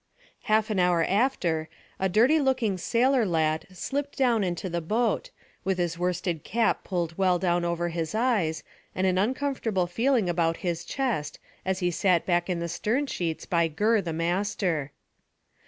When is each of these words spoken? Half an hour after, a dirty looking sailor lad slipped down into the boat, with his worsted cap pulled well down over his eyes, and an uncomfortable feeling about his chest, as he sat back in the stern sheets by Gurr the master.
Half 0.45 0.71
an 0.71 0.79
hour 0.79 1.03
after, 1.03 1.69
a 1.99 2.09
dirty 2.09 2.39
looking 2.39 2.79
sailor 2.79 3.23
lad 3.23 3.67
slipped 3.71 4.17
down 4.17 4.43
into 4.43 4.67
the 4.67 4.81
boat, 4.81 5.29
with 5.63 5.77
his 5.77 5.99
worsted 5.99 6.43
cap 6.43 6.83
pulled 6.83 7.15
well 7.19 7.37
down 7.37 7.63
over 7.63 7.89
his 7.89 8.15
eyes, 8.15 8.63
and 8.95 9.05
an 9.05 9.19
uncomfortable 9.19 9.85
feeling 9.85 10.27
about 10.27 10.57
his 10.65 10.83
chest, 10.85 11.37
as 11.63 11.81
he 11.81 11.91
sat 11.91 12.25
back 12.25 12.49
in 12.49 12.57
the 12.59 12.67
stern 12.67 13.05
sheets 13.05 13.45
by 13.45 13.67
Gurr 13.67 14.01
the 14.01 14.11
master. 14.11 14.91